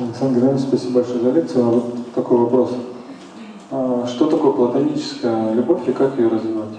Александр 0.00 0.38
Иванович, 0.38 0.62
спасибо 0.62 1.00
большое 1.00 1.20
за 1.20 1.30
лекцию. 1.32 1.64
А 1.64 1.70
вот 1.70 2.14
такой 2.14 2.38
вопрос. 2.38 2.72
А 3.70 4.06
что 4.06 4.30
такое 4.30 4.52
платоническая 4.52 5.52
любовь 5.54 5.88
и 5.88 5.92
как 5.92 6.16
ее 6.16 6.28
развивать? 6.28 6.78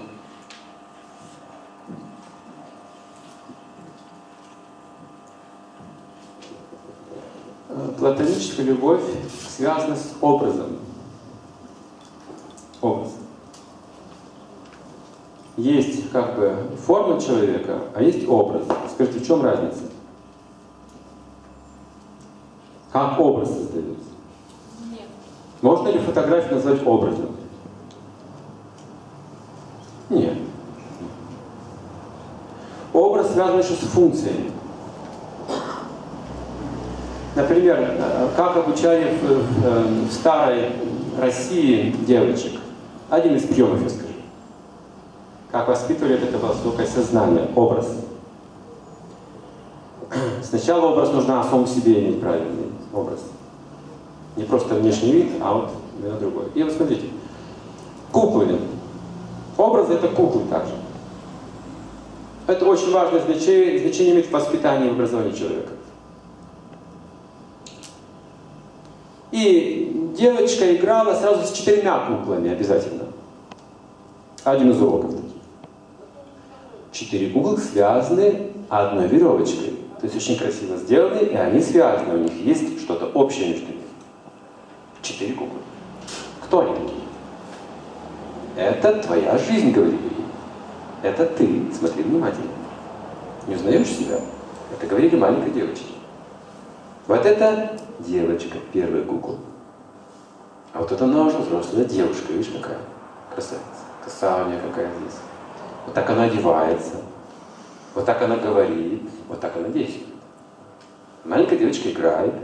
Платоническая 7.98 8.64
любовь 8.64 9.02
связана 9.48 9.96
с 9.96 10.14
образом. 10.22 10.78
Образ. 12.80 13.12
Есть 15.58 16.10
как 16.10 16.36
бы 16.36 16.56
форма 16.86 17.20
человека, 17.20 17.82
а 17.94 18.02
есть 18.02 18.26
образ. 18.26 18.62
Скажите, 18.94 19.18
в 19.18 19.26
чем 19.26 19.42
разница? 19.42 19.90
Как 22.92 23.20
образ 23.20 23.48
создается? 23.48 24.10
Нет. 24.90 25.08
Можно 25.62 25.88
ли 25.88 25.98
фотографию 25.98 26.54
назвать 26.56 26.84
образом? 26.84 27.36
Нет. 30.08 30.38
Образ 32.92 33.32
связан 33.32 33.60
еще 33.60 33.74
с 33.74 33.88
функциями. 33.88 34.50
Например, 37.36 37.96
как 38.36 38.56
обучали 38.56 39.16
в, 39.16 39.24
в, 39.24 39.66
э, 39.66 39.84
в 40.08 40.12
старой 40.12 40.72
России 41.16 41.94
девочек. 42.04 42.60
Один 43.08 43.36
из 43.36 43.44
приемов, 43.44 43.82
я 43.82 43.88
скажу. 43.88 44.08
Как 45.52 45.68
воспитывали 45.68 46.14
это 46.14 46.38
высокое 46.38 46.86
сознание, 46.86 47.48
образ. 47.54 47.86
Сначала 50.42 50.86
образ 50.86 51.12
нужно 51.12 51.40
о 51.40 51.44
самом 51.44 51.68
себе 51.68 52.04
иметь 52.04 52.20
правильный 52.20 52.59
образ. 52.92 53.20
Не 54.36 54.44
просто 54.44 54.74
внешний 54.74 55.12
вид, 55.12 55.32
а 55.40 55.54
вот 55.54 55.70
на 56.02 56.16
другой. 56.18 56.46
И 56.54 56.62
вот 56.62 56.72
смотрите, 56.72 57.06
куклы. 58.12 58.58
Образы 59.56 59.94
это 59.94 60.08
куклы 60.08 60.42
также. 60.48 60.72
Это 62.46 62.64
очень 62.64 62.92
важное 62.92 63.20
значение, 63.20 63.78
значение 63.78 64.14
имеет 64.14 64.26
в 64.26 64.32
воспитании 64.32 64.88
и 64.88 64.90
образовании 64.90 65.32
человека. 65.32 65.72
И 69.30 70.12
девочка 70.18 70.74
играла 70.74 71.14
сразу 71.14 71.46
с 71.46 71.52
четырьмя 71.52 72.06
куклами 72.06 72.50
обязательно. 72.50 73.04
Один 74.42 74.70
из 74.70 74.80
уроков. 74.80 75.14
Четыре 76.90 77.30
куклы 77.30 77.58
связаны 77.58 78.50
одной 78.68 79.06
веревочкой. 79.06 79.79
То 80.00 80.06
есть 80.06 80.16
очень 80.16 80.38
красиво 80.38 80.76
сделаны, 80.76 81.18
и 81.18 81.34
они 81.34 81.60
связаны, 81.60 82.14
у 82.14 82.18
них 82.18 82.32
есть 82.32 82.80
что-то 82.80 83.06
общее 83.06 83.50
между 83.50 83.66
ними. 83.66 83.82
Четыре 85.02 85.34
куклы. 85.34 85.58
Кто 86.42 86.60
они 86.60 86.74
такие? 86.74 87.00
Это 88.56 88.94
твоя 89.02 89.36
жизнь, 89.38 89.72
говорили 89.72 89.96
ей. 89.96 90.24
Это 91.02 91.26
ты. 91.26 91.64
Смотри 91.78 92.02
внимательно. 92.02 92.50
Не 93.46 93.56
узнаешь 93.56 93.88
себя? 93.88 94.20
Это 94.72 94.86
говорили 94.86 95.16
маленькой 95.16 95.50
девочке. 95.50 95.84
Вот 97.06 97.26
это 97.26 97.78
девочка, 97.98 98.58
первая 98.72 99.02
кукла. 99.02 99.36
А 100.72 100.78
вот 100.78 100.92
это 100.92 101.04
она 101.04 101.24
уже 101.24 101.38
взрослая 101.38 101.84
девушка, 101.84 102.32
видишь, 102.32 102.52
какая 102.52 102.78
красавица. 103.34 104.46
Нее 104.48 104.60
какая 104.60 104.88
здесь. 104.98 105.18
Вот 105.84 105.94
так 105.94 106.08
она 106.10 106.24
одевается. 106.24 106.96
Вот 107.94 108.04
так 108.04 108.22
она 108.22 108.36
говорит. 108.36 109.02
Вот 109.28 109.40
так 109.40 109.56
она 109.56 109.68
действует. 109.68 110.06
Маленькая 111.24 111.56
девочка 111.56 111.90
играет. 111.90 112.34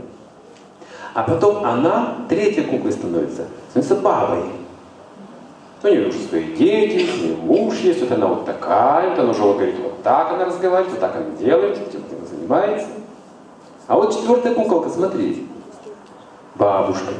А 1.13 1.23
потом 1.23 1.65
она 1.65 2.17
третья 2.29 2.63
куклой 2.63 2.91
становится. 2.91 3.47
Становится 3.69 3.95
бабой. 3.95 4.43
У 5.83 5.87
нее 5.87 6.09
уже 6.09 6.19
свои 6.19 6.55
дети, 6.55 7.09
у 7.09 7.23
нее 7.23 7.35
муж 7.37 7.75
есть, 7.79 8.01
вот 8.01 8.11
она 8.11 8.27
вот 8.27 8.45
такая, 8.45 9.09
вот 9.09 9.19
она 9.19 9.29
уже 9.29 9.41
говорит, 9.41 9.75
вот 9.79 10.01
так 10.03 10.33
она 10.33 10.45
разговаривает, 10.45 10.91
вот 10.91 10.99
так 10.99 11.15
она 11.15 11.29
делает, 11.39 11.77
этим 11.77 12.03
она 12.11 12.25
занимается. 12.27 12.87
А 13.87 13.95
вот 13.95 14.13
четвертая 14.13 14.53
куколка, 14.53 14.89
смотрите. 14.89 15.43
Бабушка. 16.55 17.13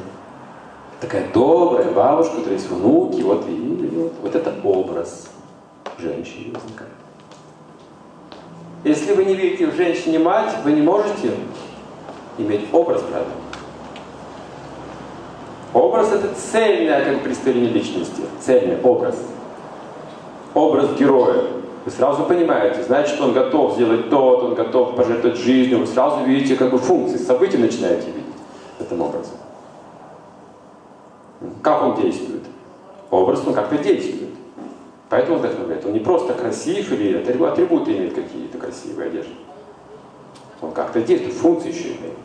Такая 0.99 1.31
добрая 1.31 1.91
бабушка, 1.91 2.38
которой 2.38 2.53
есть 2.53 2.69
внуки, 2.69 3.21
вот 3.21 3.45
видели, 3.45 3.95
вот, 3.95 4.13
вот 4.23 4.35
это 4.35 4.53
образ 4.63 5.27
женщины 5.99 6.53
возникает. 6.53 6.91
Если 8.83 9.13
вы 9.13 9.25
не 9.25 9.33
видите 9.33 9.67
в 9.67 9.75
женщине 9.75 10.19
мать, 10.19 10.53
вы 10.63 10.71
не 10.71 10.81
можете 10.81 11.31
иметь 12.38 12.67
образ, 12.71 13.01
правда? 13.01 13.31
Образ 15.73 16.11
это 16.11 16.33
цельное 16.33 17.03
как 17.03 17.23
представление 17.23 17.71
личности, 17.71 18.21
цельный 18.39 18.79
образ. 18.81 19.15
Образ 20.53 20.93
героя. 20.97 21.43
Вы 21.85 21.91
сразу 21.91 22.23
понимаете, 22.23 22.83
значит, 22.83 23.19
он 23.21 23.33
готов 23.33 23.73
сделать 23.73 24.09
то, 24.09 24.38
он 24.38 24.55
готов 24.55 24.95
пожертвовать 24.95 25.38
жизнью. 25.38 25.79
Вы 25.79 25.88
сразу 25.88 26.23
видите 26.25 26.55
как 26.55 26.71
бы 26.71 26.77
функции, 26.77 27.17
события 27.17 27.57
начинаете 27.57 28.07
видеть 28.07 28.25
в 28.77 28.81
этом 28.81 29.01
образе. 29.01 29.31
Как 31.61 31.83
он 31.83 31.95
действует? 32.01 32.44
Образ, 33.09 33.41
он 33.45 33.53
как-то 33.53 33.77
действует. 33.77 34.26
Поэтому 35.09 35.38
вдохновляет. 35.38 35.85
Он 35.85 35.94
не 35.94 36.00
просто 36.00 36.34
красив 36.34 36.91
или 36.91 37.18
атрибуты 37.18 37.91
имеет 37.95 38.13
какие-то 38.13 38.57
красивые 38.57 39.07
одежды. 39.07 39.31
Он 40.62 40.72
как-то 40.72 41.01
действует, 41.01 41.35
функции 41.35 41.69
еще 41.69 41.90
имеет. 41.90 42.18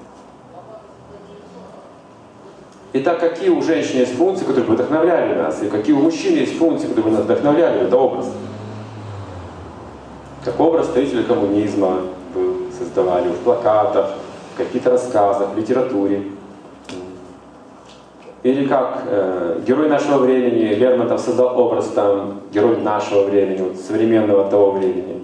Итак, 2.95 3.21
какие 3.21 3.49
у 3.49 3.63
женщин 3.63 4.01
есть 4.01 4.17
функции, 4.17 4.45
которые 4.45 4.67
бы 4.67 4.75
вдохновляли 4.75 5.35
нас, 5.35 5.63
и 5.63 5.69
какие 5.69 5.95
у 5.95 6.01
мужчин 6.01 6.35
есть 6.35 6.59
функции, 6.59 6.89
которые 6.89 7.11
бы 7.13 7.17
нас 7.17 7.25
вдохновляли, 7.25 7.87
это 7.87 7.97
образ. 7.97 8.31
Как 10.45 10.59
образ 10.59 10.87
строителя 10.89 11.23
коммунизма 11.23 12.01
был, 12.35 12.57
создавали 12.77 13.29
в 13.29 13.39
плакатах, 13.39 14.11
в 14.55 14.59
каких-то 14.59 14.91
рассказах, 14.91 15.55
в 15.55 15.57
литературе. 15.57 16.25
Или 18.43 18.67
как 18.67 19.05
э, 19.07 19.63
герой 19.67 19.89
нашего 19.89 20.19
времени, 20.19 20.75
Лермонтов 20.75 21.21
создал 21.21 21.59
образ 21.61 21.89
там, 21.89 22.41
герой 22.53 22.79
нашего 22.79 23.25
времени, 23.25 23.69
вот, 23.69 23.77
современного 23.77 24.51
того 24.51 24.73
времени. 24.73 25.23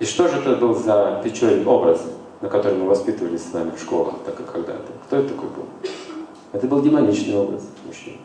И 0.00 0.04
что 0.04 0.26
же 0.26 0.38
это 0.38 0.56
был 0.56 0.74
за 0.74 1.20
печальный 1.22 1.64
образ, 1.64 2.04
на 2.40 2.48
который 2.48 2.76
мы 2.76 2.88
воспитывались 2.88 3.48
с 3.48 3.52
вами 3.52 3.70
в 3.70 3.80
школах, 3.80 4.16
так 4.26 4.34
как 4.34 4.50
когда-то? 4.52 4.92
Кто 5.06 5.16
это 5.16 5.28
такой 5.28 5.48
был? 5.50 5.66
Это 6.52 6.66
был 6.66 6.82
демоничный 6.82 7.36
образ 7.36 7.62
мужчины, 7.86 8.18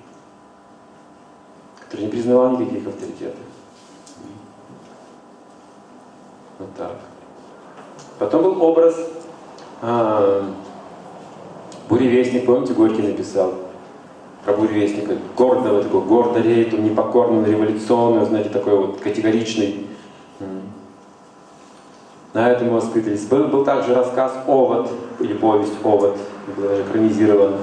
который 1.79 2.01
не 2.01 2.07
признавал 2.07 2.57
никаких 2.57 2.87
авторитетов. 2.87 3.39
Вот 6.57 6.69
так. 6.75 6.95
Потом 8.17 8.43
был 8.43 8.61
образ 8.61 8.95
а, 9.81 10.43
буревестник, 11.89 12.45
помните, 12.45 12.73
Горький 12.73 13.01
написал 13.01 13.53
про 14.45 14.53
буревестника, 14.53 15.17
гордого 15.35 15.83
такого, 15.83 16.05
гордо 16.05 16.39
реет, 16.39 16.73
он 16.73 16.83
непокорный, 16.83 17.49
революционный, 17.49 18.25
знаете, 18.25 18.49
такой 18.49 18.77
вот 18.77 18.99
категоричный. 19.01 19.87
На 22.33 22.51
этом 22.51 22.67
его 22.67 22.75
воспитывались. 22.75 23.25
Был, 23.25 23.47
был 23.47 23.65
также 23.65 23.95
рассказ 23.95 24.31
«Овод» 24.47 24.91
или 25.19 25.33
повесть 25.33 25.73
«Овод», 25.83 26.15
был 26.55 26.69
даже 26.69 26.83
экранизирован. 26.83 27.55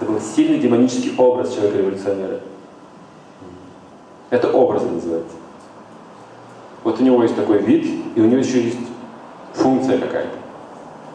Это 0.00 0.10
был 0.10 0.18
сильный 0.18 0.58
демонический 0.58 1.14
образ 1.16 1.54
человека-революционера. 1.54 2.40
Это 4.30 4.50
образ 4.50 4.82
называется. 4.82 5.36
Вот 6.82 7.00
у 7.00 7.04
него 7.04 7.22
есть 7.22 7.36
такой 7.36 7.58
вид, 7.58 7.86
и 8.14 8.20
у 8.20 8.24
него 8.24 8.38
еще 8.38 8.62
есть 8.62 8.78
функция 9.52 9.98
какая-то, 9.98 10.36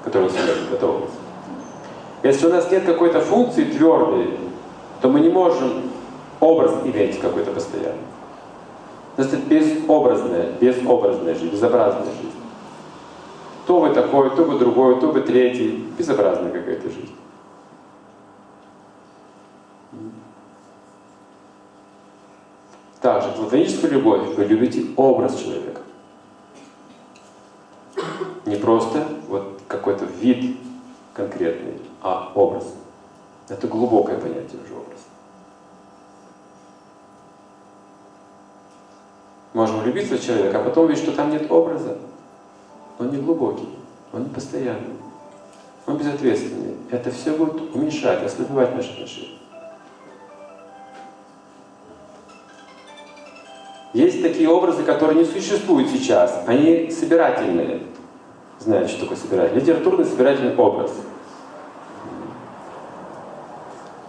которую 0.03 0.29
он 0.29 0.35
содержит, 0.35 0.71
это. 0.71 0.93
Если 2.23 2.47
у 2.47 2.49
нас 2.49 2.69
нет 2.69 2.85
какой-то 2.85 3.21
функции 3.21 3.63
твердой, 3.63 4.37
то 5.01 5.09
мы 5.09 5.21
не 5.21 5.29
можем 5.29 5.83
образ 6.39 6.73
иметь 6.83 7.19
какой-то 7.19 7.51
постоянный. 7.51 7.97
То 9.15 9.23
есть 9.23 9.33
это 9.33 9.45
безобразная, 9.45 10.51
безобразная 10.59 11.35
жизнь, 11.35 11.51
безобразная 11.51 12.05
жизнь. 12.05 12.31
То 13.67 13.79
вы 13.79 13.89
такой, 13.89 14.29
то 14.31 14.43
вы 14.43 14.57
другой, 14.57 14.99
то 14.99 15.07
вы 15.07 15.21
третий. 15.21 15.85
Безобразная 15.97 16.51
какая-то 16.51 16.89
жизнь. 16.89 17.15
Также 23.01 23.29
платоническую 23.29 23.93
любовь 23.93 24.35
вы 24.35 24.43
любите 24.43 24.85
образ 24.97 25.37
человека. 25.37 25.81
Не 28.45 28.55
просто 28.55 29.05
вот 29.29 29.61
какой-то 29.67 30.05
вид 30.05 30.57
конкретный, 31.13 31.81
а 32.01 32.31
образ. 32.35 32.73
Это 33.47 33.67
глубокое 33.67 34.17
понятие 34.17 34.61
уже 34.63 34.73
образ. 34.73 34.99
Можем 39.53 39.79
влюбиться 39.79 40.17
в 40.17 40.23
человека, 40.23 40.59
а 40.59 40.63
потом 40.63 40.87
видеть, 40.87 41.03
что 41.03 41.11
там 41.11 41.31
нет 41.31 41.49
образа. 41.51 41.97
Он 42.99 43.09
не 43.11 43.17
глубокий, 43.17 43.69
он 44.13 44.23
не 44.23 44.29
постоянный. 44.29 44.95
он 45.87 45.97
безответственный. 45.97 46.75
Это 46.91 47.09
все 47.11 47.31
будет 47.31 47.75
уменьшать, 47.75 48.23
ослабевать 48.23 48.75
наши 48.75 48.91
отношения. 48.91 49.39
Есть 53.93 54.21
такие 54.21 54.47
образы, 54.47 54.83
которые 54.83 55.17
не 55.17 55.25
существуют 55.25 55.89
сейчас. 55.89 56.43
Они 56.45 56.91
собирательные. 56.91 57.81
Знаете, 58.59 58.89
что 58.89 59.01
такое 59.01 59.17
собирательный? 59.17 59.61
Литературный 59.61 60.05
собирательный 60.05 60.55
образ. 60.55 60.91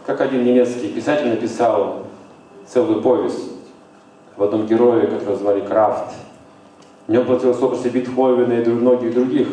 Как 0.07 0.21
один 0.21 0.45
немецкий 0.45 0.89
писатель 0.89 1.29
написал 1.29 2.07
целую 2.67 3.01
повесть 3.01 3.49
в 4.37 4.43
одном 4.43 4.67
герое, 4.67 5.07
которого 5.07 5.37
звали 5.37 5.61
Крафт. 5.61 6.15
В 7.07 7.13
нем 7.13 7.25
платилось 7.27 7.63
образ 7.63 7.83
Бетховена 7.83 8.61
и 8.61 8.69
многих 8.69 9.15
других. 9.15 9.49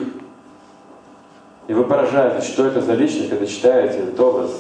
И 1.68 1.74
вы 1.74 1.84
поражаетесь, 1.84 2.48
что 2.48 2.66
это 2.66 2.82
за 2.82 2.94
личность, 2.94 3.30
когда 3.30 3.46
читаете 3.46 4.00
этот 4.00 4.20
образ. 4.20 4.52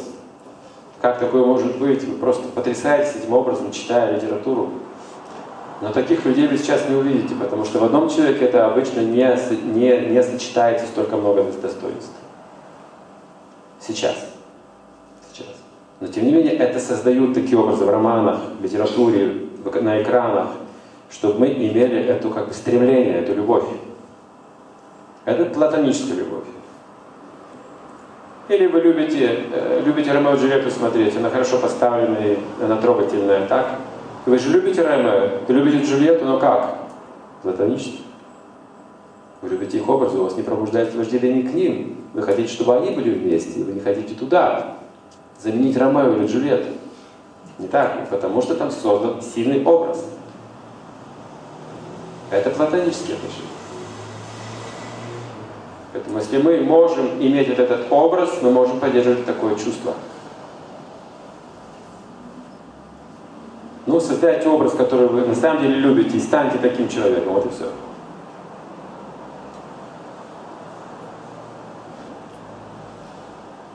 Как 1.01 1.19
такое 1.19 1.45
может 1.45 1.77
быть? 1.77 2.03
Вы 2.03 2.15
просто 2.15 2.47
потрясаетесь 2.49 3.15
этим 3.15 3.33
образом, 3.33 3.71
читая 3.71 4.15
литературу. 4.15 4.71
Но 5.81 5.91
таких 5.91 6.25
людей 6.25 6.47
вы 6.47 6.57
сейчас 6.57 6.89
не 6.89 6.95
увидите, 6.95 7.35
потому 7.35 7.63
что 7.63 7.79
в 7.79 7.83
одном 7.83 8.09
человеке 8.09 8.45
это 8.45 8.65
обычно 8.65 9.01
не, 9.01 9.37
не, 9.73 10.09
не 10.09 10.23
сочетается 10.23 10.87
столько 10.87 11.17
много 11.17 11.43
достоинств. 11.43 12.15
Сейчас. 13.79 14.15
Сейчас. 15.31 15.53
Но 15.99 16.07
тем 16.07 16.25
не 16.25 16.31
менее 16.31 16.53
это 16.53 16.79
создают 16.79 17.35
такие 17.35 17.59
образы 17.59 17.85
в 17.85 17.89
романах, 17.89 18.39
в 18.59 18.63
литературе, 18.63 19.43
на 19.81 20.01
экранах, 20.01 20.47
чтобы 21.11 21.39
мы 21.39 21.47
имели 21.47 21.99
эту 21.99 22.31
как 22.31 22.47
бы 22.47 22.53
стремление, 22.53 23.19
эту 23.19 23.35
любовь. 23.35 23.65
Это 25.25 25.45
платоническая 25.45 26.15
любовь. 26.15 26.45
Или 28.49 28.65
вы 28.67 28.79
любите, 28.79 29.41
э, 29.51 29.81
любите 29.85 30.11
Ромео 30.11 30.35
и 30.35 30.37
Джульетту 30.37 30.71
смотреть, 30.71 31.17
она 31.17 31.29
хорошо 31.29 31.59
поставленная, 31.59 32.37
она 32.63 32.77
трогательная, 32.77 33.45
так? 33.45 33.67
Вы 34.27 34.37
же 34.39 34.49
любите 34.49 34.81
Ромео, 34.81 35.39
вы 35.47 35.53
любите 35.53 35.85
Джульетту, 35.85 36.25
но 36.25 36.37
как? 36.37 36.79
Платонически. 37.43 38.01
Вы 39.41 39.47
любите 39.47 39.77
их 39.77 39.87
образы, 39.87 40.17
у 40.17 40.25
вас 40.25 40.35
не 40.35 40.43
пробуждается 40.43 40.97
вожделение 40.97 41.49
к 41.49 41.53
ним. 41.53 41.95
Вы 42.13 42.21
хотите, 42.21 42.49
чтобы 42.49 42.75
они 42.75 42.91
были 42.91 43.11
вместе, 43.11 43.63
вы 43.63 43.71
не 43.71 43.79
хотите 43.79 44.15
туда. 44.15 44.75
Заменить 45.41 45.77
Ромео 45.77 46.17
или 46.17 46.27
Джульетту. 46.27 46.73
Не 47.57 47.69
так? 47.69 48.09
Потому 48.09 48.41
что 48.41 48.55
там 48.55 48.69
создан 48.69 49.21
сильный 49.21 49.63
образ. 49.63 50.03
Это 52.29 52.49
платонические 52.49 53.15
отношения. 53.15 53.47
Поэтому 55.93 56.17
если 56.17 56.37
мы 56.39 56.59
можем 56.59 57.17
иметь 57.21 57.47
вот 57.47 57.59
этот 57.59 57.89
образ, 57.89 58.39
мы 58.41 58.51
можем 58.51 58.81
поддерживать 58.81 59.25
такое 59.25 59.55
чувство. 59.55 59.93
Ну, 63.87 64.01
создайте 64.01 64.49
образ, 64.49 64.73
который 64.73 65.07
вы 65.07 65.25
на 65.25 65.33
самом 65.33 65.63
деле 65.63 65.75
любите, 65.75 66.17
и 66.17 66.19
станьте 66.19 66.57
таким 66.61 66.89
человеком. 66.89 67.33
Вот 67.33 67.45
и 67.45 67.49
все. 67.49 67.71